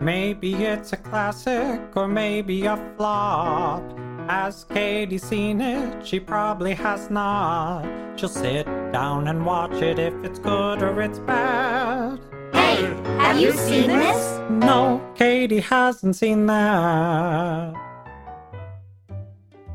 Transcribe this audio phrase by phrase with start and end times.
[0.00, 3.82] Maybe it's a classic or maybe a flop.
[4.28, 6.06] Has Katie seen it?
[6.06, 7.84] She probably has not.
[8.14, 12.20] She'll sit down and watch it if it's good or it's bad.
[12.52, 12.82] Hey,
[13.18, 14.40] have you seen this?
[14.48, 17.74] No, Katie hasn't seen that.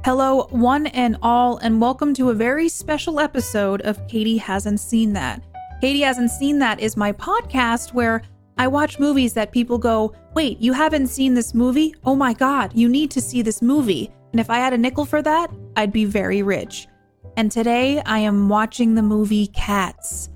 [0.05, 5.11] Hello, one and all, and welcome to a very special episode of Katie Hasn't Seen
[5.13, 5.43] That.
[5.81, 8.21] Katie Hasn't Seen That is my podcast where
[8.57, 11.95] I watch movies that people go, Wait, you haven't seen this movie?
[12.05, 14.11] Oh my god, you need to see this movie.
[14.31, 16.87] And if I had a nickel for that, I'd be very rich.
[17.37, 20.29] And today I am watching the movie Cats.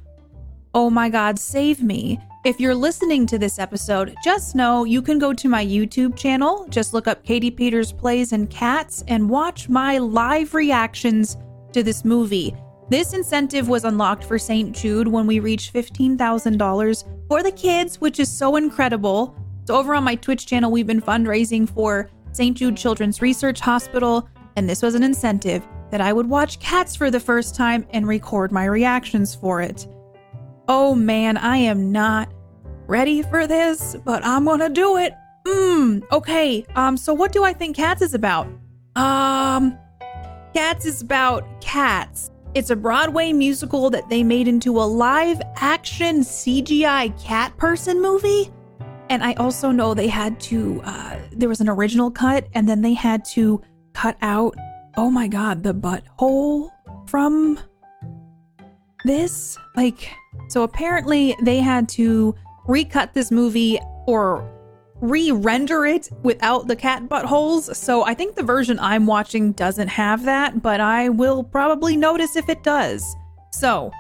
[0.73, 2.19] Oh my god, save me.
[2.45, 6.65] If you're listening to this episode, just know you can go to my YouTube channel,
[6.69, 11.37] just look up Katie Peters Plays and Cats, and watch my live reactions
[11.73, 12.55] to this movie.
[12.89, 14.73] This incentive was unlocked for St.
[14.73, 19.35] Jude when we reached $15,000 for the kids, which is so incredible.
[19.65, 22.55] So, over on my Twitch channel, we've been fundraising for St.
[22.55, 27.11] Jude Children's Research Hospital, and this was an incentive that I would watch Cats for
[27.11, 29.87] the first time and record my reactions for it.
[30.67, 32.29] Oh man, I am not
[32.87, 35.13] ready for this, but I'm gonna do it.
[35.45, 36.65] Mmm, okay.
[36.75, 38.47] Um, so what do I think Cats is about?
[38.95, 39.77] Um,
[40.53, 42.31] Cats is about cats.
[42.57, 48.51] It's a Broadway musical that they made into a live action CGI cat person movie.
[49.11, 52.81] And I also know they had to, uh, there was an original cut, and then
[52.81, 53.61] they had to
[53.93, 54.55] cut out,
[54.97, 56.71] oh my god, the butthole
[57.05, 57.59] from
[59.05, 59.59] this.
[59.75, 60.11] Like,
[60.49, 62.33] so apparently they had to
[62.65, 63.77] recut this movie
[64.07, 64.51] or
[65.01, 67.75] re-render it without the cat buttholes.
[67.75, 72.35] So I think the version I'm watching doesn't have that, but I will probably notice
[72.35, 73.15] if it does.
[73.51, 73.91] So,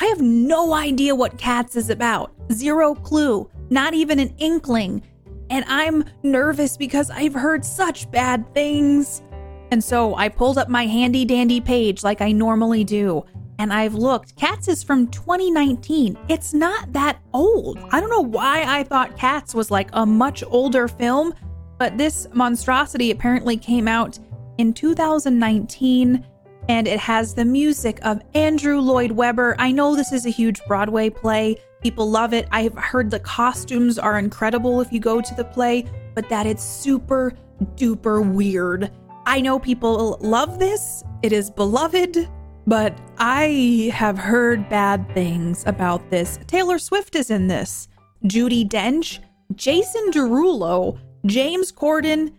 [0.00, 2.32] I have no idea what Cats is about.
[2.52, 5.02] Zero clue, not even an inkling.
[5.50, 9.22] And I'm nervous because I've heard such bad things.
[9.70, 13.24] And so I pulled up my handy dandy page like I normally do
[13.58, 14.36] and I've looked.
[14.36, 16.18] Cats is from 2019.
[16.28, 17.78] It's not that old.
[17.90, 21.34] I don't know why I thought Cats was like a much older film,
[21.78, 24.18] but this monstrosity apparently came out
[24.58, 26.24] in 2019
[26.68, 29.54] and it has the music of Andrew Lloyd Webber.
[29.58, 31.56] I know this is a huge Broadway play.
[31.82, 32.48] People love it.
[32.50, 36.62] I've heard the costumes are incredible if you go to the play, but that it's
[36.62, 37.34] super
[37.76, 38.90] duper weird.
[39.26, 41.04] I know people love this.
[41.22, 42.28] It is beloved.
[42.66, 46.38] But I have heard bad things about this.
[46.46, 47.88] Taylor Swift is in this.
[48.24, 49.18] Judi Dench,
[49.54, 52.32] Jason Derulo, James Corden,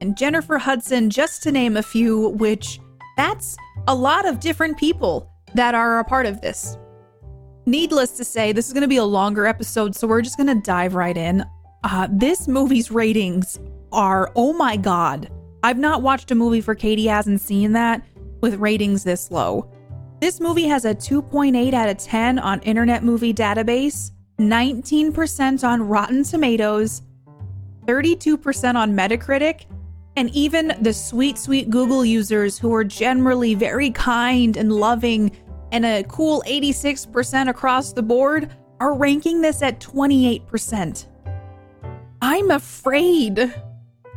[0.00, 2.80] and Jennifer Hudson, just to name a few, which
[3.16, 3.56] that's
[3.86, 6.76] a lot of different people that are a part of this.
[7.66, 10.46] Needless to say, this is going to be a longer episode, so we're just going
[10.48, 11.44] to dive right in.
[11.84, 13.58] Uh, this movie's ratings
[13.92, 15.30] are, oh my god.
[15.62, 18.02] I've not watched a movie for Katie hasn't seen that
[18.40, 19.70] with ratings this low.
[20.20, 26.24] This movie has a 2.8 out of 10 on Internet Movie Database, 19% on Rotten
[26.24, 27.02] Tomatoes,
[27.86, 29.66] 32% on Metacritic,
[30.16, 35.30] and even the sweet, sweet Google users who are generally very kind and loving
[35.70, 38.50] and a cool 86% across the board
[38.80, 41.06] are ranking this at 28%.
[42.20, 43.54] I'm afraid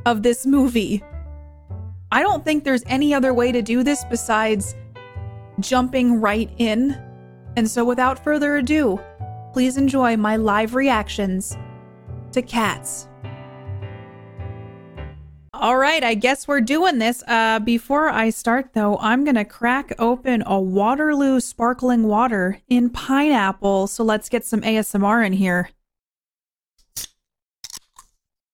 [0.06, 1.04] of this movie.
[2.12, 4.76] I don't think there's any other way to do this besides
[5.60, 7.02] jumping right in.
[7.56, 9.00] And so, without further ado,
[9.54, 11.58] please enjoy my live reactions
[12.34, 13.08] to cats.
[15.54, 17.24] All right, I guess we're doing this.
[17.28, 22.90] Uh, before I start, though, I'm going to crack open a Waterloo sparkling water in
[22.90, 23.86] pineapple.
[23.88, 25.70] So let's get some ASMR in here.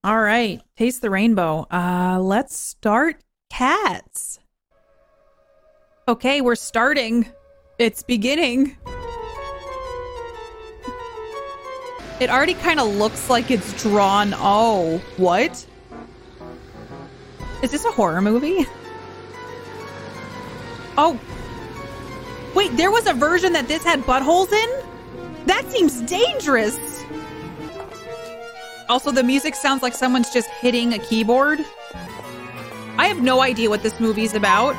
[0.04, 1.66] All right, taste the rainbow.
[1.72, 4.40] Uh, let's start cats.
[6.08, 7.28] Okay, we're starting.
[7.80, 8.78] It's beginning.
[12.20, 14.34] It already kind of looks like it's drawn.
[14.36, 15.66] Oh, what?
[17.62, 18.66] Is this a horror movie?
[20.98, 21.20] Oh.
[22.56, 25.46] Wait, there was a version that this had buttholes in?
[25.46, 26.78] That seems dangerous.
[28.90, 31.64] Also, the music sounds like someone's just hitting a keyboard.
[32.98, 34.76] I have no idea what this movie's about.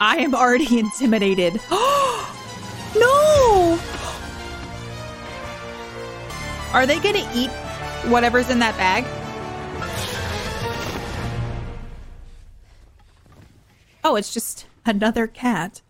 [0.00, 1.54] I am already intimidated.
[1.70, 3.78] no!
[6.72, 7.50] Are they gonna eat
[8.10, 9.04] whatever's in that bag?
[14.04, 15.80] Oh, it's just another cat.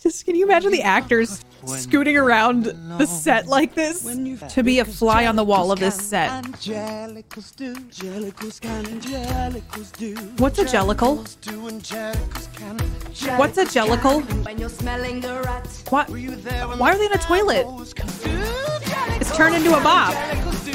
[0.00, 4.02] Just can you imagine the actors scooting around the set like this
[4.54, 6.30] to be a fly on the wall of this set.
[6.44, 10.14] Angelicals do, Angelicals can, Angelicals do.
[10.38, 11.18] What's a jellicle?
[11.18, 14.22] Angelicals do, Angelicals can, What's a jellicle?
[14.44, 15.84] When you're smelling the rats.
[15.90, 16.08] What?
[16.08, 17.60] Were you there when Why are they in a toilet?
[17.60, 18.32] apples come through?
[18.32, 20.14] Jellicles It's turned into a bop.
[20.14, 20.72] Jellicles do,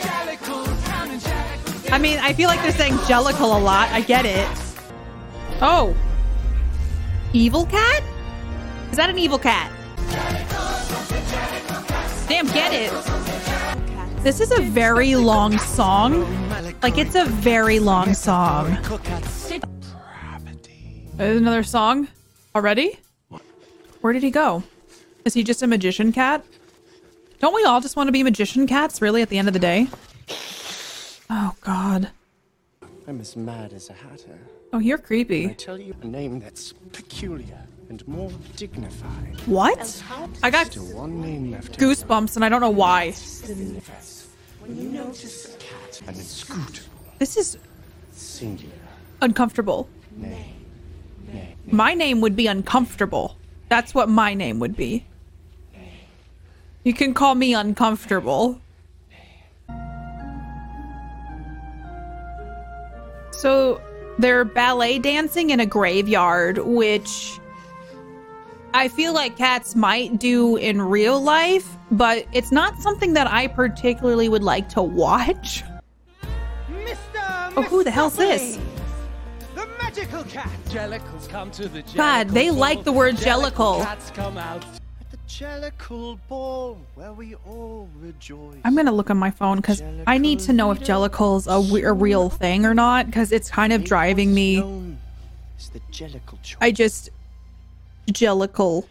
[0.00, 1.92] Jellicles can, Angelicals do.
[1.92, 3.88] I mean, I feel like they're saying jellicle a lot.
[3.90, 4.46] I get it.
[5.60, 5.96] Oh.
[7.32, 8.02] Evil cat?
[8.90, 9.70] Is that an evil cat?
[12.28, 14.22] Damn, get it.
[14.22, 16.26] This is a very long song.
[16.82, 18.76] Like, it's a very long song.
[21.16, 22.08] There's another song
[22.54, 22.98] already?
[24.00, 24.62] Where did he go?
[25.24, 26.44] Is he just a magician cat?
[27.40, 29.60] Don't we all just want to be magician cats, really, at the end of the
[29.60, 29.88] day?
[31.30, 32.10] Oh, God.
[33.06, 34.38] I'm as mad as a hatter.
[34.72, 35.48] Oh, you're creepy.
[35.48, 39.40] I tell you a name that's peculiar and more dignified.
[39.46, 40.02] What?
[40.42, 41.78] I got one name left.
[41.78, 43.12] goosebumps and I don't know why.
[44.60, 46.16] When you notice a cat and
[47.18, 47.58] This is
[48.12, 48.74] singular,
[49.22, 49.88] uncomfortable.
[50.16, 50.52] nay,
[51.32, 53.36] nay, My name would be uncomfortable.
[53.68, 55.04] That's what my name would be.
[56.84, 58.60] You can call me uncomfortable.
[63.32, 63.80] So
[64.18, 67.38] they're ballet dancing in a graveyard, which
[68.74, 73.46] I feel like cats might do in real life, but it's not something that I
[73.46, 75.64] particularly would like to watch.
[76.70, 77.52] Mr.
[77.56, 78.58] Oh, who the hell's this?
[79.54, 80.50] The magical cat.
[80.66, 83.84] Jellicles come to the God, they Jellicle like the word Jellicle jellicle.
[83.84, 84.64] Cats come out.
[85.00, 88.58] At the Jellicle Ball, where we all rejoice.
[88.64, 91.86] I'm gonna look on my phone because I need to know if Jellicle's a, w-
[91.86, 94.60] a real thing or not because it's kind of driving me.
[94.60, 94.98] Known
[95.72, 96.56] the Jellicle choice.
[96.60, 97.10] I just
[98.08, 98.86] Jellicle.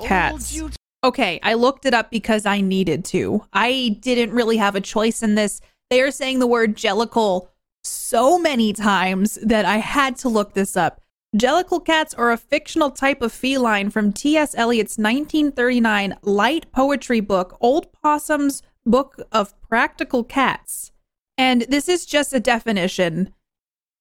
[0.00, 0.60] Cats.
[1.04, 3.44] Okay, I looked it up because I needed to.
[3.52, 5.60] I didn't really have a choice in this.
[5.90, 7.48] They are saying the word Jellicle
[7.84, 11.00] so many times that I had to look this up.
[11.36, 14.54] Jellicle cats are a fictional type of feline from T.S.
[14.54, 20.90] Eliot's 1939 light poetry book, Old Possum's Book of Practical Cats.
[21.36, 23.34] And this is just a definition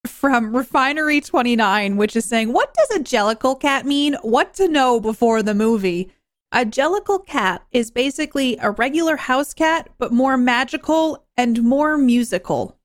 [0.10, 4.16] from Refinery 29, which is saying, What does a jellicle cat mean?
[4.22, 6.12] What to know before the movie?
[6.52, 12.78] A jellicle cat is basically a regular house cat, but more magical and more musical.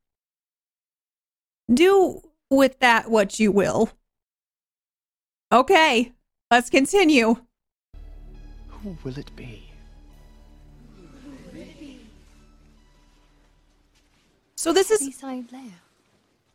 [1.72, 3.90] Do with that what you will.
[5.52, 6.12] Okay,
[6.50, 7.36] let's continue.
[8.68, 9.72] Who will it be?
[14.62, 15.00] So this is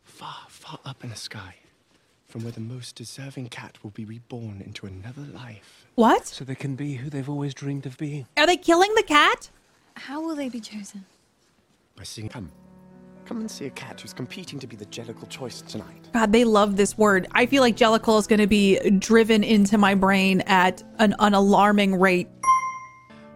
[0.02, 1.54] Far, far up in the sky,
[2.26, 5.86] from where the most deserving cat will be reborn into another life.
[5.94, 6.26] what?
[6.26, 8.26] So they can be who they've always dreamed of being.
[8.36, 9.50] Are they killing the cat?
[9.94, 11.06] How will they be chosen?
[11.96, 12.50] By seeing come.
[13.24, 16.08] Come and see a cat who's competing to be the Jellicle choice tonight.
[16.12, 17.26] God, they love this word.
[17.32, 21.34] I feel like jellicle is going to be driven into my brain at an, an
[21.34, 22.28] alarming rate.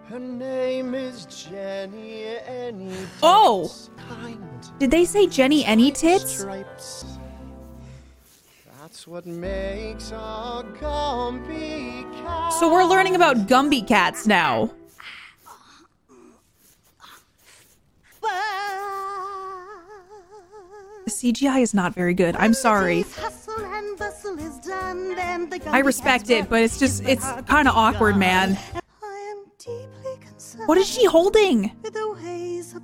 [0.08, 2.94] Her name is Jenny Any.
[3.22, 3.70] Oh!
[4.08, 4.42] Kind.
[4.78, 6.38] Did they say Jenny Any Tits?
[6.38, 7.11] Stripes.
[9.02, 12.52] That's what makes our Gumby cat.
[12.52, 14.70] So we're learning about Gumby cats now.
[21.04, 22.36] The CGI is not very good.
[22.36, 23.04] I'm sorry.
[25.66, 28.56] I respect it, but it's just, it's kind of awkward, man.
[30.66, 31.72] What is she holding?
[31.82, 32.82] With the ways of.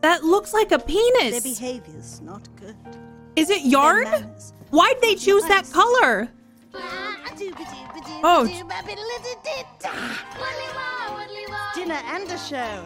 [0.00, 1.44] That looks like a penis.
[1.44, 2.74] behavior's not good.
[3.36, 4.06] Is it yarn?
[4.74, 6.28] Why'd they choose that color?
[6.74, 7.20] Oh.
[8.24, 8.44] oh.
[11.76, 12.82] Dinner and a show.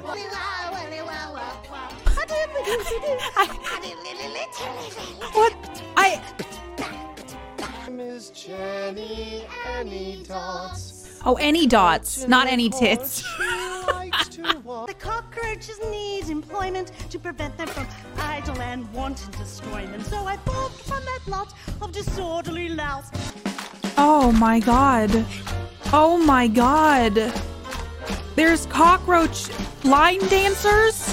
[5.32, 5.54] What?
[5.96, 6.20] I.
[7.88, 11.20] name is Jenny Any Dots.
[11.24, 13.24] Oh, any dots, not any tits.
[14.38, 14.86] She likes to walk.
[14.86, 20.06] The cockroaches need employment to prevent them from idle and wanton destroyment.
[20.06, 23.10] So I formed from that lot of disorderly louts.
[23.96, 25.26] Oh my god.
[25.92, 27.32] Oh my god.
[28.36, 29.48] There's cockroach
[29.82, 31.12] line dancers?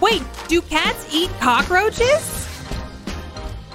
[0.00, 2.48] Wait, do cats eat cockroaches?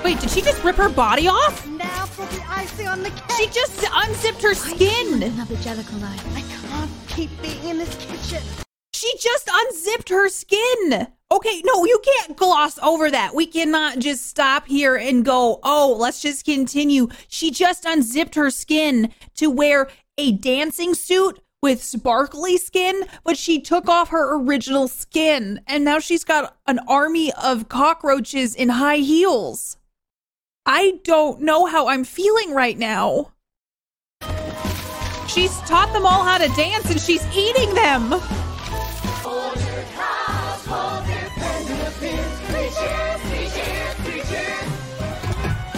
[0.05, 1.67] Wait, did she just rip her body off?
[1.67, 3.37] Now for the icing on the cake.
[3.37, 5.21] She just unzipped her skin.
[5.21, 6.27] Another jellicle eye.
[7.17, 8.43] Keep being in this kitchen.
[8.93, 11.07] She just unzipped her skin.
[11.31, 13.33] Okay, no, you can't gloss over that.
[13.33, 17.07] We cannot just stop here and go, oh, let's just continue.
[17.27, 23.59] She just unzipped her skin to wear a dancing suit with sparkly skin, but she
[23.59, 25.61] took off her original skin.
[25.65, 29.77] And now she's got an army of cockroaches in high heels.
[30.67, 33.31] I don't know how I'm feeling right now.
[35.37, 38.09] She's taught them all how to dance and she's eating them.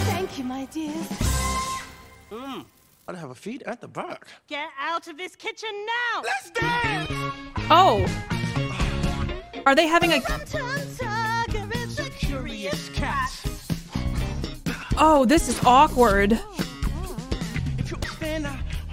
[0.06, 1.06] Thank you, my dears.
[2.32, 2.64] I'd
[3.06, 3.14] mm.
[3.14, 4.28] have a feed at the back.
[4.48, 6.22] Get out of this kitchen now!
[6.22, 7.12] Let's dance!
[7.68, 8.06] Oh.
[9.66, 10.20] Are they having a.
[10.22, 13.30] Tiger is a curious cat.
[14.96, 16.40] Oh, this is awkward.
[16.42, 16.69] Oh.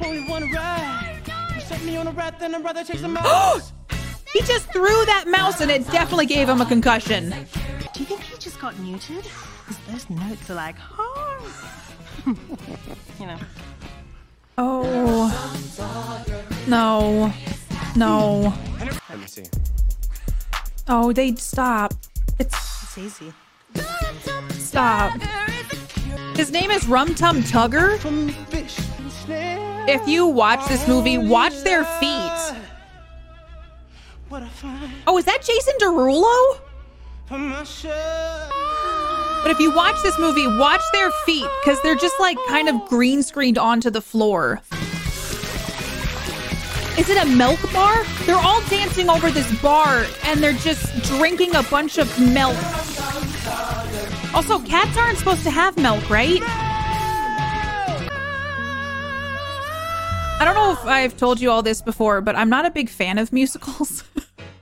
[0.06, 1.22] Only want to ride.
[1.56, 3.74] You set me on a rat, then I'd rather take some mouse.
[4.34, 7.30] He just threw that mouse and it definitely gave him a concussion.
[7.94, 9.24] Do you think he just got neutered?
[9.68, 11.54] Because those notes are like, oh.
[13.20, 13.38] you know.
[14.58, 15.30] Oh.
[16.68, 17.34] No.
[17.96, 18.54] No.
[19.10, 19.44] Let me see.
[20.88, 21.94] Oh, they stop.
[22.40, 23.34] It's It's easy.
[24.52, 25.20] stop.
[26.36, 27.98] His name is Rum Tum Tugger.
[29.88, 32.54] If you watch this movie, watch their feet.
[35.08, 36.60] Oh, is that Jason Derulo?
[39.44, 42.86] But if you watch this movie, watch their feet because they're just like kind of
[42.90, 44.62] green screened onto the floor.
[46.98, 48.04] Is it a milk bar?
[48.26, 52.58] They're all dancing over this bar and they're just drinking a bunch of milk.
[54.34, 56.42] Also, cats aren't supposed to have milk, right?
[60.40, 62.90] I don't know if I've told you all this before, but I'm not a big
[62.90, 64.04] fan of musicals.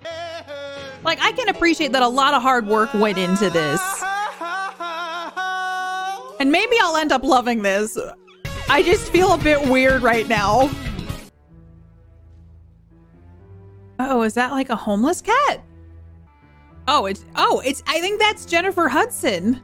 [1.03, 3.81] like, I can appreciate that a lot of hard work went into this.
[6.39, 7.97] And maybe I'll end up loving this.
[8.69, 10.69] I just feel a bit weird right now.
[13.99, 15.63] Oh, is that like a homeless cat?
[16.87, 19.61] Oh, it's oh, it's I think that's Jennifer Hudson.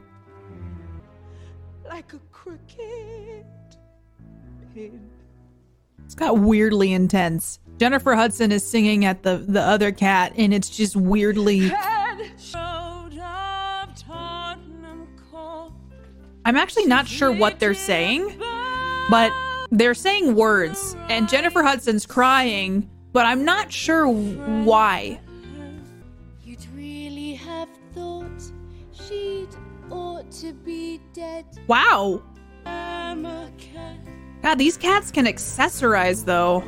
[1.86, 3.46] Like a cricket.
[6.12, 7.58] It's got weirdly intense.
[7.78, 11.72] Jennifer Hudson is singing at the the other cat and it's just weirdly
[16.44, 18.38] I'm actually not sure what they're saying,
[19.08, 19.32] but
[19.70, 25.18] they're saying words and Jennifer Hudson's crying, but I'm not sure why.
[26.44, 28.52] You'd really have thought
[28.92, 29.48] she'd
[29.90, 31.46] ought to be dead.
[31.68, 32.20] Wow.
[34.42, 36.64] God, these cats can accessorize though.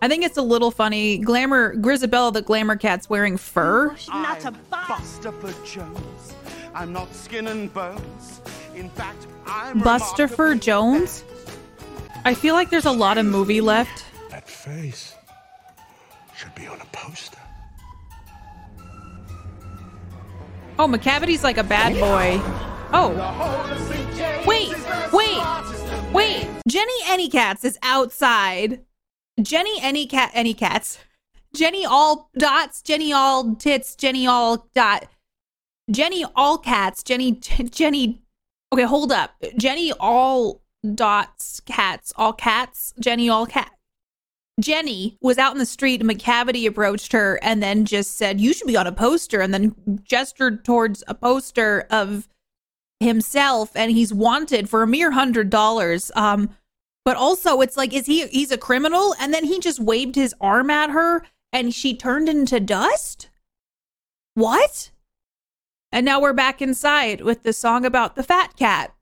[0.00, 1.18] I think it's a little funny.
[1.18, 3.94] Glamour Grizabella the glamour cat's wearing fur.
[4.08, 5.18] Not a bus.
[5.18, 6.34] Bustopher Jones.
[6.74, 8.40] I'm not skin and bones.
[8.74, 11.24] In fact, I'm Bustopher remarkably Jones?
[12.24, 14.04] I feel like there's a lot of movie left.
[14.30, 15.14] That face
[16.36, 17.38] should be on a poster.
[20.78, 22.40] Oh, Macavity's like a bad boy.
[22.92, 24.44] Oh.
[24.46, 24.74] Wait,
[25.12, 26.48] wait, wait.
[26.66, 28.84] Jenny Anycats is outside.
[29.40, 30.98] Jenny Anycat Anycats.
[31.54, 35.06] Jenny all dots, Jenny all tits, Jenny all dot.
[35.90, 37.32] Jenny all cats, Jenny
[37.70, 38.22] Jenny
[38.72, 39.32] Okay, hold up.
[39.56, 40.62] Jenny all
[40.94, 43.70] dots cats, all cats, Jenny all cat.
[44.60, 48.66] Jenny was out in the street Macavity approached her and then just said, You should
[48.66, 52.28] be on a poster, and then gestured towards a poster of
[53.00, 56.10] himself and he's wanted for a mere hundred dollars.
[56.14, 56.50] Um,
[57.04, 59.14] but also it's like, is he he's a criminal?
[59.20, 63.30] And then he just waved his arm at her and she turned into dust?
[64.34, 64.90] What?
[65.90, 68.94] And now we're back inside with the song about the fat cat.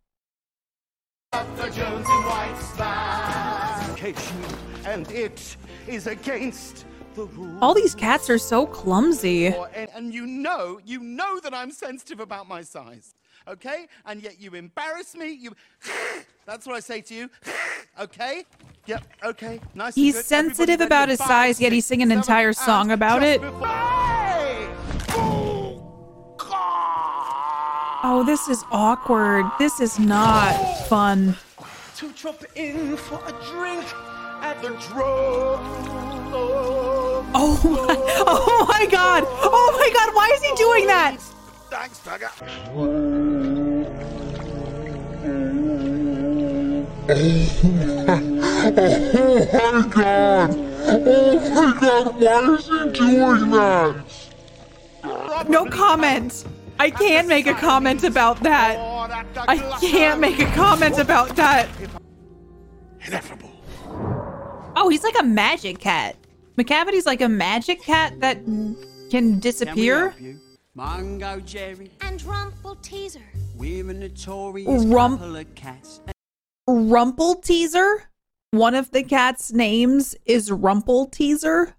[4.87, 5.57] and it
[5.88, 7.59] is against the rules.
[7.61, 9.47] All these cats are so clumsy.
[9.47, 13.15] And, and you know, you know that I'm sensitive about my size,
[13.49, 13.87] okay?
[14.05, 15.31] And yet you embarrass me.
[15.33, 15.55] You.
[16.47, 17.31] That's what I say to you.
[17.99, 18.45] Okay.
[18.85, 19.05] Yep.
[19.25, 19.59] Okay.
[19.75, 19.95] Nice.
[19.95, 20.25] He's good.
[20.26, 23.41] sensitive Everybody about his Five, size, yet he's six, singing an entire song about it.
[23.41, 24.69] before- Hey!
[25.12, 28.00] Oh, God!
[28.05, 29.47] Oh, this is awkward.
[29.59, 30.53] This is not
[30.88, 31.37] fun.
[31.97, 33.87] To drop in for a drink
[34.43, 35.62] at the drug.
[37.38, 37.95] Oh my,
[38.26, 39.25] oh my god.
[39.26, 41.17] Oh my god, why is he doing that?
[41.71, 43.36] Thanks, Tugger.
[47.09, 47.13] Oh,
[49.53, 50.51] oh my god!
[50.89, 55.47] Oh my god, why is he doing that?
[55.49, 56.45] No comment.
[56.79, 58.77] I can't make a comment about that.
[59.49, 61.69] I can't make a comment about that.
[63.07, 63.53] Ineffable.
[64.77, 66.17] Oh, he's like a magic cat.
[66.57, 68.45] Macavity's like a magic cat that
[69.11, 70.15] can disappear.
[70.77, 73.23] Mungojerrie, And Rumpleteazer.
[73.57, 76.01] we're a notorious Rump- couple of cats.
[76.68, 78.00] Rumpleteazer.
[78.50, 81.75] One of the cat's names is Rumpleteazer.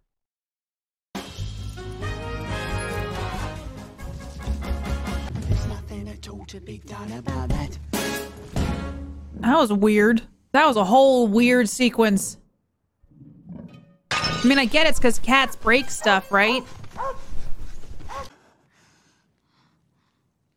[5.41, 7.77] There's nothing at all to be done about that.
[9.35, 10.21] That was weird.
[10.53, 12.37] That was a whole weird sequence.
[14.11, 16.63] I mean, I get it's because cats break stuff, right?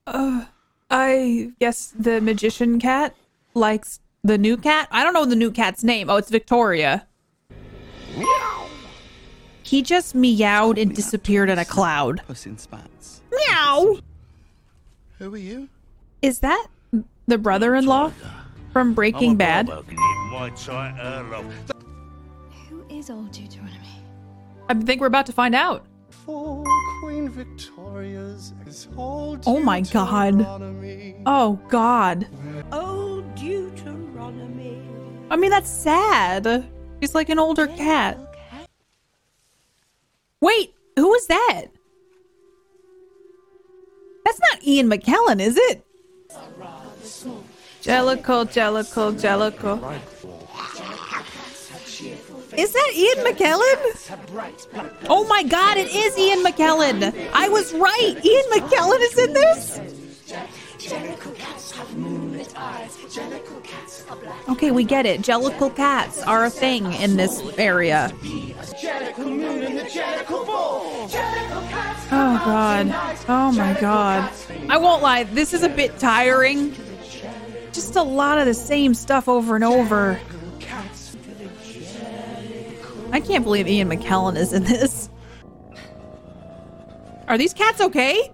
[0.07, 0.45] Uh,
[0.91, 3.15] I guess the magician cat
[3.55, 4.89] likes the new cat.
[4.91, 6.11] I don't know the new cat's name.
[6.11, 7.07] Oh, it's Victoria.
[8.17, 8.67] Meow.
[9.63, 12.23] He just meowed and disappeared in a cloud.
[12.27, 13.21] Puss in Spats.
[13.33, 13.99] Meow.
[15.19, 15.69] Who are you?
[16.23, 16.67] Is that
[17.27, 18.13] the brother-in-law
[18.73, 19.69] from Breaking Bad?
[19.69, 19.85] Who
[22.91, 23.77] is old Deuteronomy?
[24.69, 25.87] I think we're about to find out.
[26.27, 26.65] For
[27.01, 28.53] Queen Victoria's
[28.97, 30.39] old Oh my God.
[30.39, 31.17] Deuteronomy.
[31.27, 32.27] Oh God.
[32.73, 33.00] Oh, Deuteronomy.
[35.31, 36.69] I mean, that's sad.
[37.01, 38.19] He's like an older cat.
[40.41, 41.67] Wait, who was that?
[44.25, 45.85] That's not Ian McKellen, is it?
[47.83, 50.01] Jellicle, Jellicle, Jellicle.
[52.57, 55.07] Is that Ian McKellen?
[55.09, 57.15] Oh my god, it is Ian McKellen!
[57.33, 58.17] I was right!
[58.25, 59.81] Ian McKellen is in this?
[64.49, 65.21] Okay, we get it.
[65.23, 68.13] Jellicle cats are a thing in this area.
[72.13, 72.95] Oh god.
[73.29, 74.33] Oh my god.
[74.69, 76.75] I won't lie, this is a bit tiring.
[77.73, 80.21] Just a lot of the same stuff over and over.
[83.13, 85.09] I can't believe Ian McKellen is in this.
[87.29, 88.31] Are these cats okay?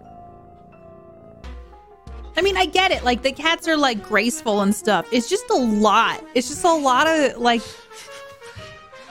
[2.37, 3.05] I mean, I get it.
[3.05, 5.07] Like, the cats are, like, graceful and stuff.
[5.13, 6.23] It's just a lot.
[6.35, 7.63] It's just a lot of, like.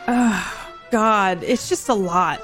[0.08, 1.42] Oh, God.
[1.42, 2.40] It's just a lot.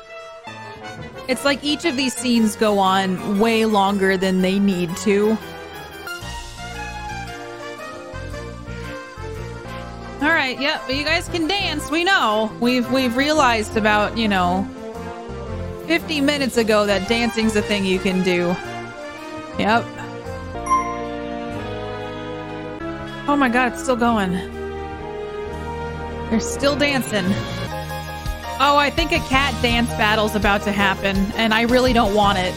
[1.28, 5.38] It's like each of these scenes go on way longer than they need to.
[10.22, 11.90] All right, yep, you guys can dance.
[11.90, 12.52] We know.
[12.60, 14.68] We've we've realized about, you know,
[15.88, 18.56] 50 minutes ago that dancing's a thing you can do.
[19.58, 19.86] Yep.
[23.28, 24.32] Oh my god, it's still going.
[26.32, 27.26] They're still dancing.
[28.60, 32.40] Oh, I think a cat dance battle's about to happen, and I really don't want
[32.40, 32.54] it.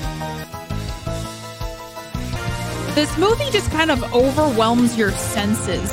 [2.95, 5.91] This movie just kind of overwhelms your senses.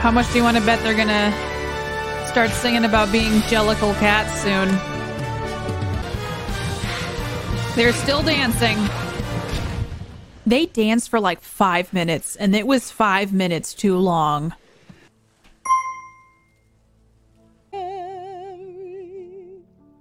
[0.00, 1.32] How much do you want to bet they're gonna
[2.26, 4.68] start singing about being Jellicle cats soon?
[7.76, 8.78] They're still dancing.
[10.46, 14.54] They danced for like five minutes, and it was five minutes too long.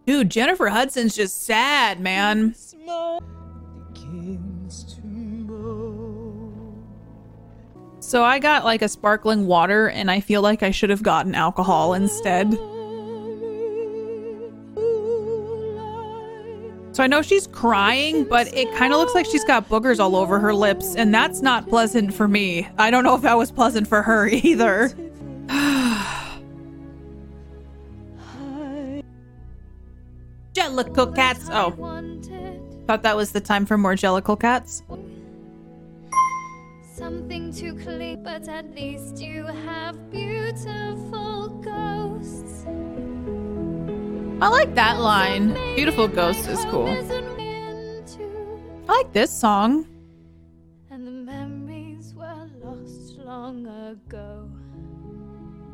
[0.06, 2.56] Dude, Jennifer Hudson's just sad, man.
[8.00, 11.34] So I got like a sparkling water, and I feel like I should have gotten
[11.34, 12.60] alcohol instead.
[16.94, 20.16] So I know she's crying, but it kind of looks like she's got boogers all
[20.16, 22.68] over her lips, and that's not pleasant for me.
[22.78, 24.90] I don't know if that was pleasant for her either.
[30.54, 31.50] Jellicle cats.
[31.52, 31.72] Oh,
[32.86, 34.84] thought that was the time for more Jellicle cats.
[36.86, 42.68] something to cling, but at least you have beautiful ghosts.
[44.42, 45.54] I like that line.
[45.76, 46.88] Beautiful Ghost is cool.
[48.90, 49.88] I like this song.
[50.92, 54.50] And the memories were lost long ago.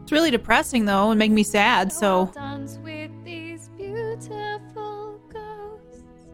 [0.04, 6.28] It's really depressing though and make me sad, so Dance with these beautiful ghosts.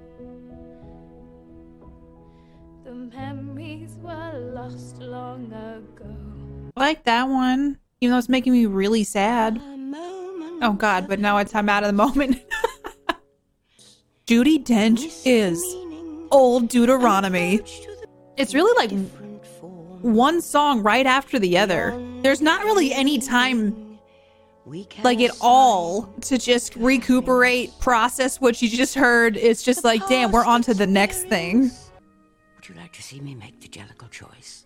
[2.83, 6.15] The memories were lost long ago.
[6.75, 7.79] I like that one.
[8.01, 9.61] Even though it's making me really sad.
[10.61, 12.41] Oh god, but now it's I'm out of the moment.
[14.27, 15.61] Judi Dench is
[16.31, 17.61] old Deuteronomy.
[18.37, 19.09] It's really like
[20.01, 21.99] one song right after the other.
[22.21, 23.85] There's not really any time
[25.03, 29.37] like at all to just recuperate, process what you just heard.
[29.37, 31.71] It's just like, damn, we're on to the next thing.
[32.55, 34.65] Would you like to see me make the Jellicle choice?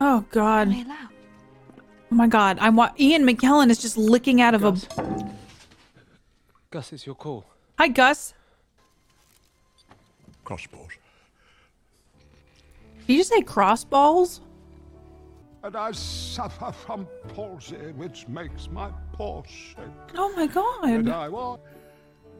[0.00, 0.68] Oh God.
[2.10, 2.26] Am I allowed?
[2.26, 2.58] Oh my God.
[2.60, 4.76] I'm wa- Ian McKellen is just licking out of a.
[6.70, 7.44] Gus, it's your call.
[7.78, 8.34] Hi, Gus.
[10.44, 10.90] Crossballs.
[13.06, 14.40] Did you just say crossballs?
[15.62, 19.76] And I suffer from palsy, which makes my paw shake.
[20.16, 20.42] Oh my
[20.92, 21.14] And God.
[21.14, 21.60] I walk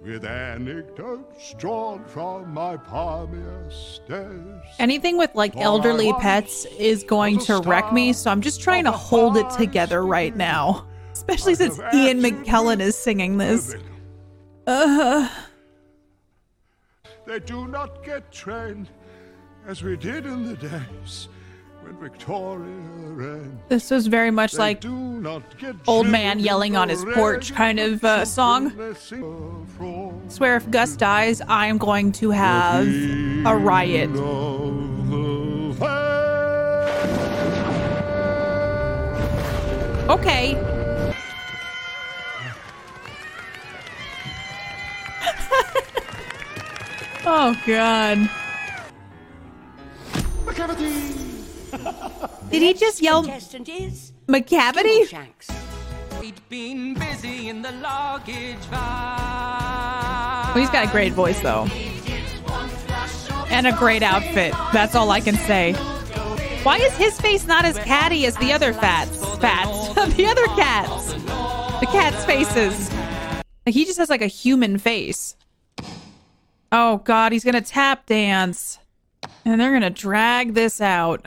[0.02, 4.62] with anecdotes drawn from my palmier stairs.
[4.78, 8.92] Anything with like elderly pets is going to wreck me, so I'm just trying to
[8.92, 10.86] hold it together right now.
[11.12, 13.74] Especially since Ian McKellen is singing this.
[14.66, 15.28] Uh,
[17.26, 18.88] They do not get trained
[19.66, 21.28] as we did in the days
[21.88, 27.04] when Victoria this was very much like do not get old man yelling on his
[27.14, 28.70] porch kind of uh, song.
[28.94, 30.24] song.
[30.28, 32.86] Swear if Gus dies, I am going to have
[33.46, 34.10] a riot.
[40.08, 40.54] Okay.
[47.26, 48.30] oh god.
[52.50, 55.06] Did he just yell Macavity?
[55.06, 55.48] Shanks.
[56.18, 60.48] We'd been busy in the luggage van.
[60.48, 61.66] Well, he's got a great voice though.
[63.50, 64.54] And a great outfit.
[64.72, 65.74] That's all I can say.
[66.62, 69.18] Why is his face not as catty as the other fats?
[69.36, 69.94] Fats.
[70.16, 71.12] the other cats.
[71.80, 72.90] The cats' faces.
[73.64, 75.36] Like he just has like a human face.
[76.72, 78.78] Oh god, he's gonna tap dance.
[79.44, 81.24] And they're gonna drag this out.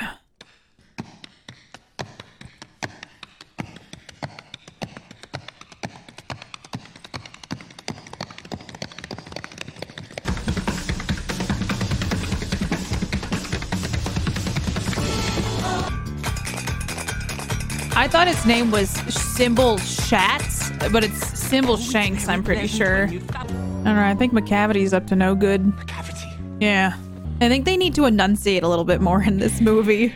[18.01, 23.03] I thought its name was Symbol Shats, but it's Symbol Shanks, I'm pretty sure.
[23.03, 25.71] I don't know, I think Macavity's up to no good.
[25.85, 26.27] Cavity.
[26.59, 26.97] Yeah.
[27.41, 30.15] I think they need to enunciate a little bit more in this movie.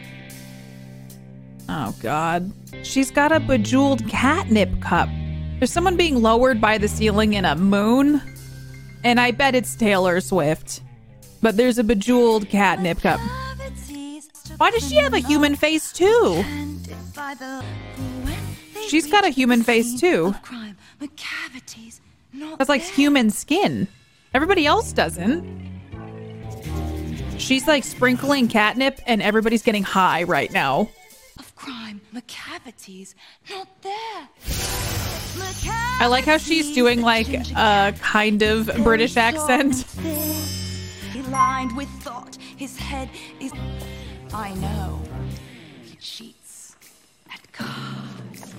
[1.70, 2.52] Oh, God.
[2.82, 5.08] She's got a bejeweled catnip cup.
[5.60, 8.20] There's someone being lowered by the ceiling in a moon.
[9.04, 10.82] And I bet it's Taylor Swift.
[11.44, 13.20] But there's a bejeweled catnip cup.
[14.58, 16.44] Why does she have a human face, too?
[18.88, 20.36] She's got a human face, too.
[22.58, 23.88] That's like human skin.
[24.34, 25.44] Everybody else doesn't.
[27.38, 30.90] She's like sprinkling catnip, and everybody's getting high right now.
[31.38, 33.16] Of crime, Macavity's,
[33.50, 34.30] not there.
[36.00, 39.86] I like how she's doing like a kind of British accent.
[41.12, 42.38] He lined with thought.
[42.58, 43.52] His head is.
[44.38, 45.02] I know.
[45.84, 46.76] He cheats
[47.34, 48.54] at cards,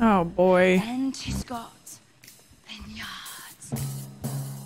[0.00, 0.80] Oh boy.
[0.82, 1.70] and he's got
[2.66, 4.06] vineyards.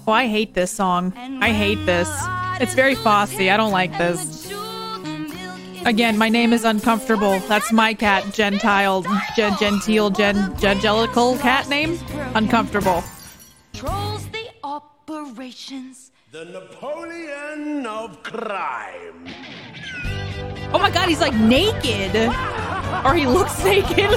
[0.07, 1.13] Oh, I hate this song.
[1.43, 2.09] I hate this.
[2.61, 3.41] It's very Fosse.
[3.41, 4.53] I don't like this.
[5.85, 7.41] Again, my name is uncomfortable.
[7.49, 9.03] That's my cat, Gentile,
[9.37, 11.99] gen- genteel, gen- gengelical cat name.
[12.35, 13.03] Uncomfortable.
[13.73, 16.13] Controls the operations.
[16.33, 19.27] The Napoleon of crime.
[20.77, 22.15] Oh my god, he's like naked.
[23.03, 24.11] Or he looks naked.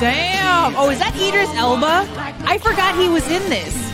[0.00, 0.74] Damn.
[0.74, 2.08] Oh, is that Idris Elba?
[2.46, 3.92] I forgot he was in this.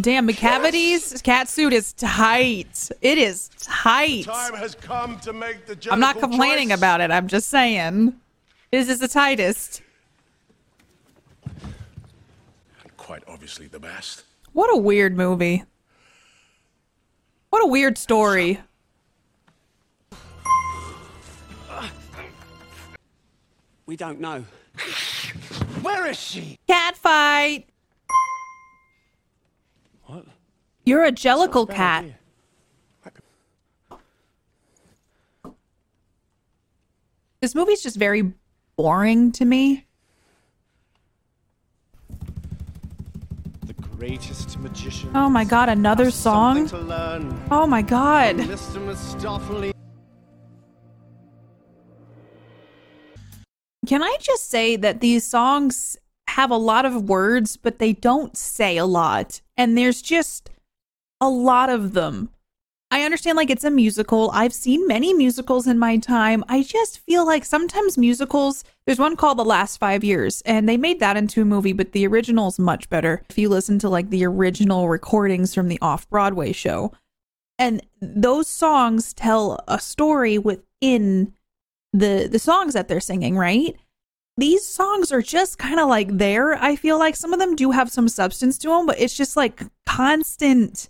[0.00, 2.88] Damn, Macavity's cat suit is tight.
[3.02, 4.24] It is tight.
[4.24, 6.78] Time has come to make the I'm not complaining choice.
[6.78, 7.10] about it.
[7.10, 8.14] I'm just saying.
[8.70, 9.82] This is the tightest.
[12.96, 14.24] Quite obviously the best.
[14.54, 15.64] What a weird movie.
[17.50, 18.60] What a weird story.
[23.86, 24.44] We don't know.
[25.80, 26.58] Where is she?
[26.66, 27.68] Cat fight.
[30.06, 30.26] What?
[30.84, 32.04] You're a jellicle cat.
[37.40, 38.32] This movie's just very
[38.76, 39.86] boring to me.
[43.66, 43.74] The
[44.06, 45.10] greatest magician.
[45.14, 46.68] Oh my god, another song?
[47.50, 48.36] Oh my god.
[53.86, 55.96] Can I just say that these songs
[56.28, 59.40] have a lot of words, but they don't say a lot.
[59.56, 60.50] And there's just
[61.20, 62.30] a lot of them.
[62.96, 64.30] I understand like it's a musical.
[64.32, 66.42] I've seen many musicals in my time.
[66.48, 70.78] I just feel like sometimes musicals, there's one called The Last Five Years, and they
[70.78, 73.22] made that into a movie, but the original's much better.
[73.28, 76.90] If you listen to like the original recordings from the off Broadway show,
[77.58, 81.34] and those songs tell a story within
[81.92, 83.76] the the songs that they're singing, right?
[84.38, 86.54] These songs are just kind of like there.
[86.54, 89.36] I feel like some of them do have some substance to them, but it's just
[89.36, 90.88] like constant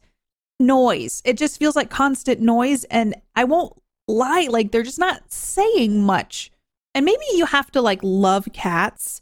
[0.59, 1.23] noise.
[1.25, 2.85] It just feels like constant noise.
[2.85, 3.75] And I won't
[4.09, 6.51] lie, like they're just not saying much.
[6.95, 9.21] And maybe you have to like love cats,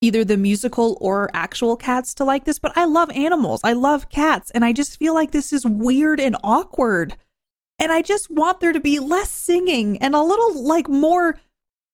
[0.00, 3.60] either the musical or actual cats to like this, but I love animals.
[3.64, 4.50] I love cats.
[4.50, 7.16] And I just feel like this is weird and awkward.
[7.78, 11.38] And I just want there to be less singing and a little like more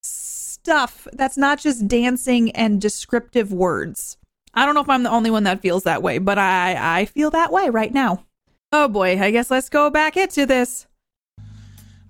[0.02, 4.16] stuff that's not just dancing and descriptive words.
[4.54, 7.04] I don't know if I'm the only one that feels that way, but I I
[7.06, 8.24] feel that way right now.
[8.74, 10.86] Oh boy, I guess let's go back into this.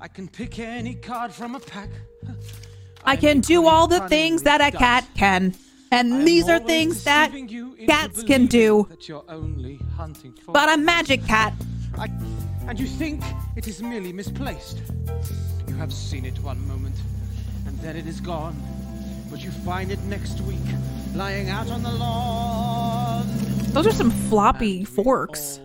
[0.01, 1.89] I can pick any card from a pack.
[3.05, 5.55] I can do all the things that a cat can.
[5.91, 7.33] And these are things that
[7.89, 8.87] cats can do.
[8.89, 10.53] That you're only hunting for.
[10.53, 11.53] But a magic cat.
[11.99, 12.07] I,
[12.69, 13.25] and you think
[13.57, 14.81] it is merely misplaced.
[15.67, 16.95] You have seen it one moment,
[17.67, 18.57] and then it is gone.
[19.33, 20.59] But you find it next week,
[21.15, 23.27] lying out on the lawn.
[23.73, 25.59] Those are some floppy forks.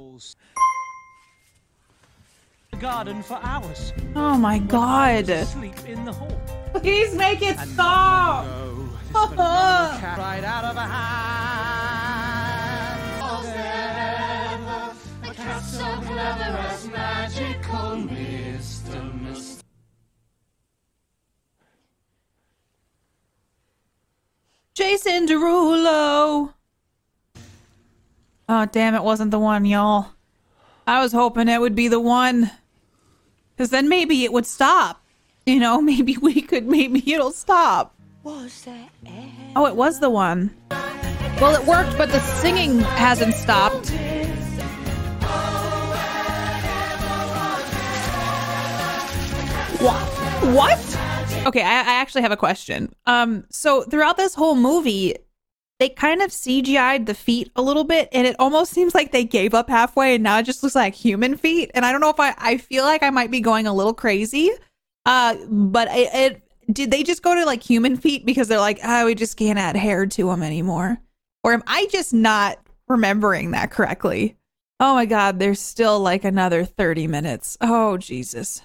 [2.78, 3.92] The garden for hours.
[4.16, 5.26] Oh my god.
[5.26, 6.40] Sleep in the hall.
[6.76, 8.46] Please make it stop.
[9.16, 11.88] right out of a hand.
[15.24, 19.22] A cat so clever as magical Mr.
[19.24, 19.64] Mist.
[24.76, 26.54] Jason Derulo.
[28.48, 30.10] Oh, damn, it wasn't the one, y'all.
[30.86, 32.52] I was hoping it would be the one.
[33.58, 35.04] Because then maybe it would stop.
[35.48, 37.96] You know, maybe we could, maybe it'll stop.
[38.24, 38.52] Was
[39.56, 40.56] Oh, it was the one.
[41.42, 43.90] Well, it worked, but the singing hasn't stopped.
[49.80, 50.04] What?
[50.54, 51.48] What?
[51.48, 52.94] Okay, I, I actually have a question.
[53.06, 55.16] Um, so throughout this whole movie,
[55.80, 59.24] they kind of CGI'd the feet a little bit, and it almost seems like they
[59.24, 61.70] gave up halfway, and now it just looks like human feet.
[61.76, 63.94] And I don't know if I, I feel like I might be going a little
[63.94, 64.52] crazy.
[65.06, 66.42] Uh, but it, it
[66.74, 69.60] did they just go to like human feet because they're like, oh, we just can't
[69.60, 70.98] add hair to them anymore,
[71.44, 74.36] or am I just not remembering that correctly?
[74.80, 77.58] Oh my God, there's still like another thirty minutes.
[77.62, 78.64] Oh Jesus.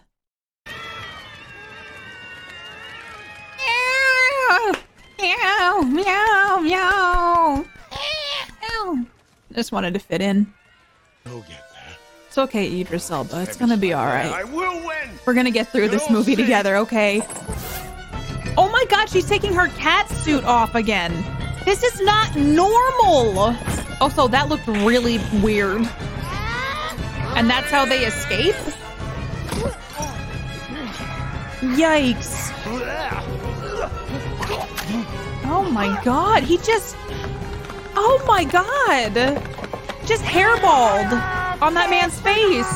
[5.22, 7.64] Meow, meow, meow.
[8.60, 9.06] Meow.
[9.52, 10.52] Just wanted to fit in.
[11.24, 11.96] You'll get there.
[12.26, 13.42] It's okay, Idris Elba.
[13.42, 15.10] It's gonna be all I will win.
[15.24, 17.22] We're gonna get through this movie together, okay?
[18.58, 21.12] Oh my god, she's taking her cat suit off again.
[21.64, 23.54] This is not normal.
[24.00, 25.86] Also, that looked really weird.
[27.36, 28.56] And that's how they escape?
[31.60, 32.41] Yikes.
[35.72, 36.94] My god, he just.
[37.96, 39.14] Oh my god!
[40.04, 41.10] Just hairballed
[41.62, 42.68] on that man's face.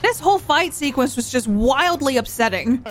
[0.00, 2.82] This whole fight sequence was just wildly upsetting.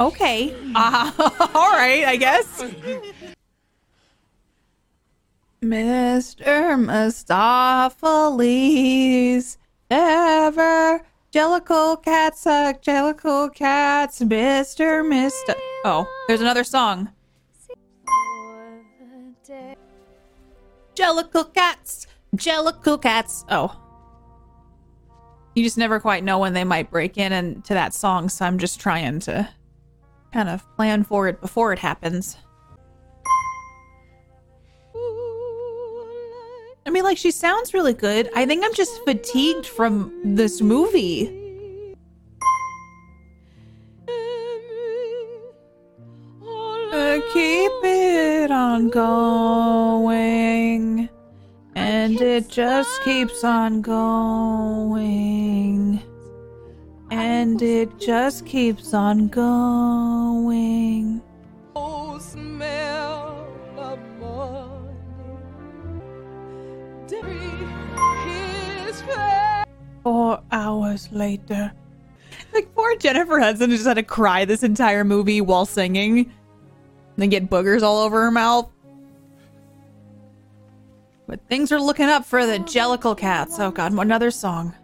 [0.00, 0.56] Okay.
[0.74, 1.12] Uh,
[1.54, 2.64] all right, I guess.
[5.62, 6.74] Mr.
[8.04, 9.56] Mistoffelees,
[9.88, 11.00] ever
[11.34, 15.02] Jellicle cats, uh, Jellicle cats, Mr.
[15.04, 15.56] Mr.
[15.84, 17.10] Oh, there's another song.
[20.94, 23.44] Jellicle cats, Jellicle cats.
[23.48, 23.76] Oh.
[25.56, 28.56] You just never quite know when they might break in into that song, so I'm
[28.56, 29.48] just trying to
[30.32, 32.36] kind of plan for it before it happens.
[36.86, 38.28] I mean, like, she sounds really good.
[38.36, 41.40] I think I'm just fatigued from this movie.
[46.92, 51.08] Uh, keep it on going.
[51.74, 56.02] And it just keeps on going.
[57.10, 61.22] And it just keeps on going.
[70.04, 71.72] Four hours later.
[72.52, 76.18] Like, poor Jennifer Hudson just had to cry this entire movie while singing.
[76.18, 76.30] And
[77.16, 78.70] then get boogers all over her mouth.
[81.26, 83.58] But things are looking up for the Jellicle Cats.
[83.58, 84.74] Oh god, another song.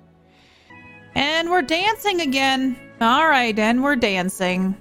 [1.14, 2.76] And we're dancing again.
[3.00, 4.74] All right, and we're dancing.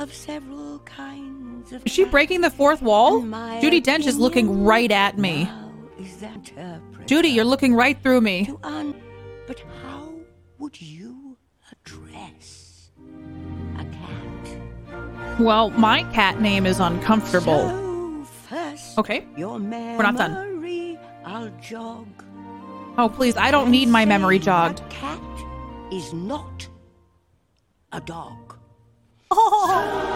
[0.00, 3.20] Of several kinds of Is she breaking the fourth wall?
[3.20, 5.46] Judi Dench is looking right at me.
[5.98, 8.48] is that interpreted Judy, you're looking right through me.
[8.62, 8.94] un-
[9.46, 10.14] but how
[10.58, 11.36] would you
[11.70, 12.90] address
[13.78, 15.38] a cat?
[15.38, 17.68] Well, my cat name is uncomfortable.
[17.68, 19.26] So first, Okay.
[19.36, 20.96] memory We're not done.
[21.26, 22.06] I'll jog.
[22.96, 24.80] Oh, please, I don't need my memory jogged.
[24.88, 25.20] Cat
[25.92, 26.66] is not
[27.92, 28.56] a dog.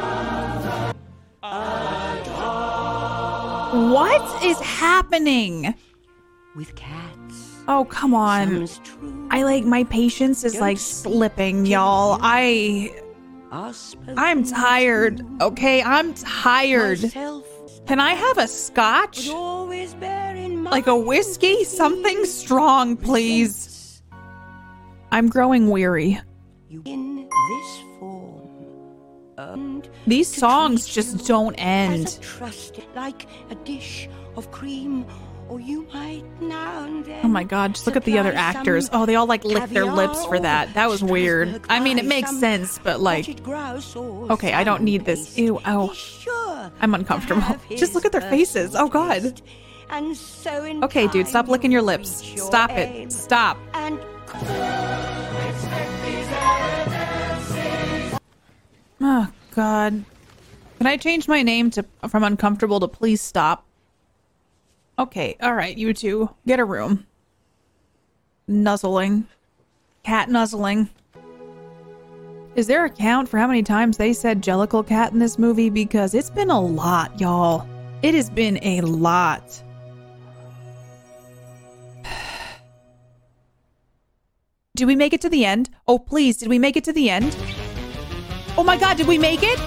[3.74, 5.74] What is happening?
[6.55, 7.62] With cats.
[7.66, 8.68] Oh, come on.
[9.31, 12.18] I like my patience is like slipping, y'all.
[12.22, 12.94] I
[14.16, 15.24] I'm tired.
[15.40, 17.00] Okay, I'm tired.
[17.87, 19.29] Can I have a scotch?
[19.29, 21.64] Like a whiskey?
[21.64, 24.03] Something strong, please.
[25.11, 26.20] I'm growing weary.
[26.85, 27.84] In this.
[29.37, 32.18] And These songs just don't end.
[32.94, 35.07] like a dish of cream,
[35.49, 37.20] or you might now and then.
[37.25, 38.88] Oh my god, just look at the other actors.
[38.92, 40.75] Oh, they all like lick their lips for that.
[40.75, 41.61] That was weird.
[41.68, 45.37] I mean, it makes sense, but like potted grouse or Okay, I don't need this.
[45.37, 45.94] Ew, oh.
[46.81, 47.57] I'm uncomfortable.
[47.70, 48.75] Just look at their faces.
[48.75, 49.40] Oh god.
[49.90, 52.23] and so Okay, dude, stop licking your lips.
[52.40, 53.12] Stop it.
[53.12, 53.59] Stop.
[59.00, 60.04] Oh god.
[60.78, 63.64] Can I change my name to from uncomfortable to please stop?
[64.98, 67.07] Okay, all right, you two, get a room.
[68.46, 69.26] Nuzzling.
[70.04, 70.88] Cat nuzzling.
[72.54, 75.70] Is there a count for how many times they said Jellicle Cat in this movie?
[75.70, 77.66] Because it's been a lot, y'all.
[78.02, 79.61] It has been a lot.
[84.76, 85.70] Did we make it to the end?
[85.88, 87.37] Oh, please, did we make it to the end?
[88.57, 89.59] Oh my god, did we make it?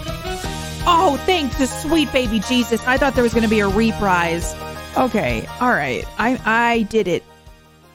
[0.90, 2.86] Oh, thank the sweet baby Jesus.
[2.88, 4.56] I thought there was going to be a reprise.
[4.98, 6.06] Okay, all right.
[6.18, 7.24] I I did it.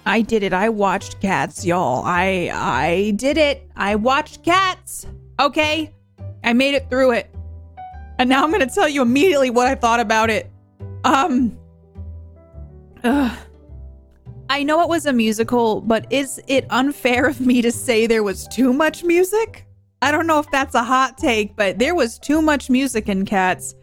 [0.05, 0.53] I did it.
[0.53, 2.03] I watched Cats, y'all.
[2.05, 3.71] I I did it.
[3.77, 5.07] I watched Cats.
[5.41, 5.95] Okay?
[6.45, 7.35] I made it through it.
[8.19, 10.51] And now I'm going to tell you immediately what I thought about it.
[11.05, 11.57] Um
[13.05, 13.39] Ugh.
[14.51, 18.23] I know it was a musical, but is it unfair of me to say there
[18.23, 19.67] was too much music?
[20.03, 23.25] I don't know if that's a hot take, but there was too much music in
[23.25, 23.77] Cats.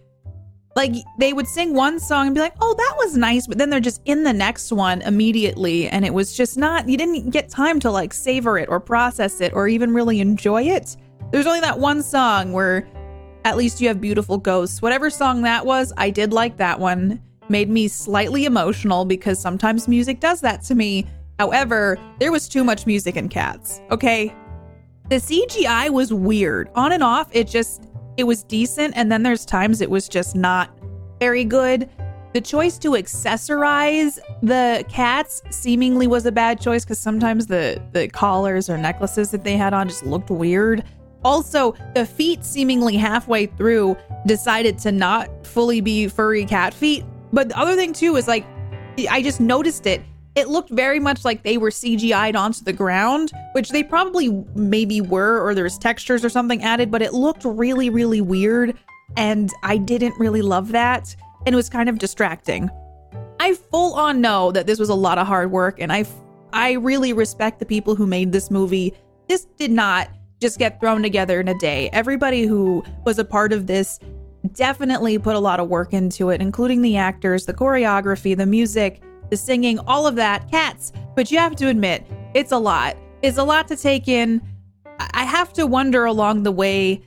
[0.76, 3.70] Like they would sing one song and be like, "Oh, that was nice," but then
[3.70, 6.90] they're just in the next one immediately, and it was just not.
[6.90, 10.64] You didn't get time to like savor it or process it or even really enjoy
[10.64, 10.98] it.
[11.32, 12.88] There's only that one song where,
[13.46, 14.82] at least you have beautiful ghosts.
[14.82, 17.22] Whatever song that was, I did like that one.
[17.48, 21.08] Made me slightly emotional because sometimes music does that to me.
[21.40, 23.80] However, there was too much music in Cats.
[23.90, 24.36] Okay,
[25.10, 26.70] the CGI was weird.
[26.76, 27.84] On and off, it just
[28.18, 30.78] it was decent and then there's times it was just not
[31.20, 31.90] very good.
[32.34, 38.08] The choice to accessorize the cats seemingly was a bad choice cuz sometimes the the
[38.08, 40.84] collars or necklaces that they had on just looked weird.
[41.26, 47.04] Also, the feet seemingly halfway through decided to not fully be furry cat feet.
[47.34, 48.46] But the other thing too is like
[49.10, 50.04] I just noticed it
[50.40, 55.02] it looked very much like they were CGI'd onto the ground, which they probably maybe
[55.02, 58.78] were, or there's textures or something added, but it looked really, really weird.
[59.18, 61.14] And I didn't really love that.
[61.46, 62.70] And it was kind of distracting.
[63.42, 66.06] I full on know that this was a lot of hard work, and I,
[66.54, 68.94] I really respect the people who made this movie.
[69.28, 70.10] This did not
[70.42, 71.90] just get thrown together in a day.
[71.92, 74.00] Everybody who was a part of this
[74.54, 79.02] definitely put a lot of work into it, including the actors, the choreography, the music
[79.30, 80.92] the singing, all of that, cats.
[81.16, 82.98] But you have to admit, it's a lot.
[83.22, 84.42] It's a lot to take in.
[85.14, 87.02] I have to wonder along the way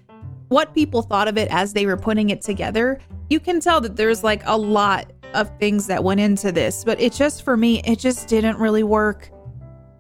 [0.48, 3.00] what people thought of it as they were putting it together.
[3.30, 7.00] You can tell that there's like a lot of things that went into this, but
[7.00, 9.30] it just for me, it just didn't really work.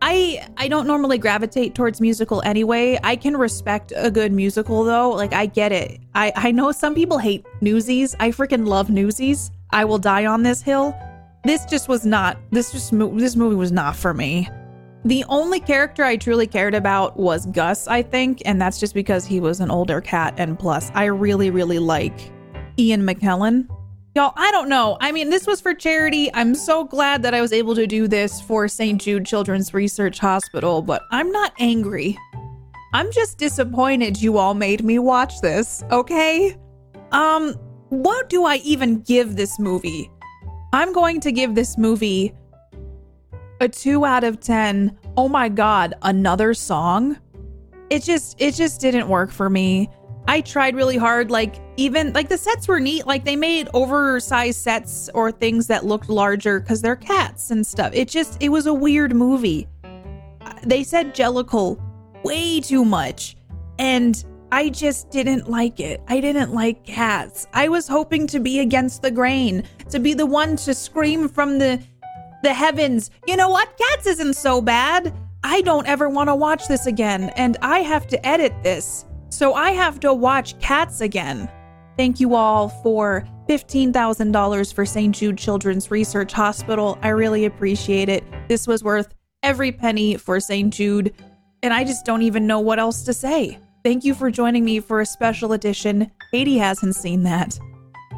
[0.02, 2.98] I I don't normally gravitate towards musical anyway.
[3.02, 5.10] I can respect a good musical though.
[5.10, 6.00] Like I get it.
[6.14, 8.16] I I know some people hate Newsies.
[8.18, 9.52] I freaking love Newsies.
[9.70, 10.94] I will die on this hill
[11.44, 14.48] this just was not this just this movie was not for me.
[15.04, 19.26] The only character i truly cared about was gus i think and that's just because
[19.26, 22.32] he was an older cat and plus i really really like
[22.78, 23.66] ian mckellen.
[24.14, 24.96] Y'all i don't know.
[25.00, 26.32] I mean this was for charity.
[26.34, 30.18] I'm so glad that i was able to do this for st jude children's research
[30.18, 32.16] hospital but i'm not angry.
[32.94, 36.56] I'm just disappointed you all made me watch this, okay?
[37.10, 37.54] Um,
[37.88, 40.10] what do I even give this movie?
[40.72, 42.34] I'm going to give this movie
[43.60, 44.98] a 2 out of 10.
[45.16, 47.18] Oh my god, another song?
[47.90, 49.90] It just it just didn't work for me.
[50.26, 54.60] I tried really hard like even like the sets were neat like they made oversized
[54.60, 57.92] sets or things that looked larger cuz they're cats and stuff.
[57.92, 59.68] It just it was a weird movie.
[60.64, 61.78] They said Jellicle
[62.24, 63.36] way too much
[63.78, 66.02] and I just didn't like it.
[66.08, 67.46] I didn't like cats.
[67.54, 71.58] I was hoping to be against the grain, to be the one to scream from
[71.58, 71.82] the
[72.42, 73.10] the heavens.
[73.26, 73.74] You know what?
[73.78, 75.14] Cats isn't so bad.
[75.42, 79.06] I don't ever want to watch this again, and I have to edit this.
[79.30, 81.48] So I have to watch Cats again.
[81.96, 85.14] Thank you all for $15,000 for St.
[85.14, 86.98] Jude Children's Research Hospital.
[87.00, 88.22] I really appreciate it.
[88.48, 90.74] This was worth every penny for St.
[90.74, 91.14] Jude,
[91.62, 93.58] and I just don't even know what else to say.
[93.84, 96.10] Thank you for joining me for a special edition.
[96.30, 97.58] Katie hasn't seen that.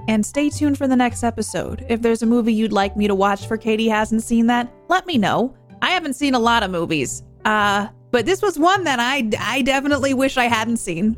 [0.09, 1.87] And stay tuned for the next episode.
[1.89, 5.07] If there's a movie you'd like me to watch for Katie hasn't seen that, let
[5.07, 5.57] me know.
[5.81, 7.23] I haven't seen a lot of movies.
[7.47, 11.17] Uh, but this was one that I I definitely wish I hadn't seen.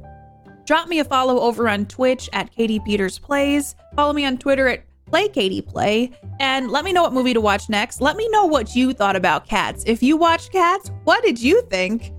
[0.65, 3.75] Drop me a follow over on Twitch at Katie Peters Plays.
[3.97, 6.13] Follow me on Twitter at Play Katie Play.
[6.39, 8.01] And let me know what movie to watch next.
[8.01, 9.83] Let me know what you thought about cats.
[9.87, 12.13] If you watched cats, what did you think?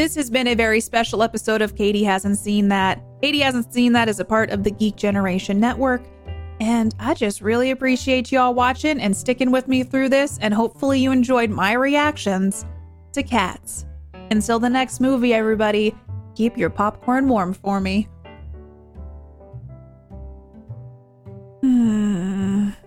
[0.00, 3.02] This has been a very special episode of Katie Hasn't Seen That.
[3.20, 6.00] Katie Hasn't Seen That is a part of the Geek Generation Network.
[6.58, 11.00] And I just really appreciate y'all watching and sticking with me through this, and hopefully
[11.00, 12.64] you enjoyed my reactions
[13.12, 13.84] to cats.
[14.30, 15.94] Until the next movie, everybody,
[16.34, 18.08] keep your popcorn warm for me.